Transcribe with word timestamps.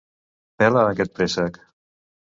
Pela 0.63 0.87
aquest 0.93 1.13
préssec! 1.19 1.63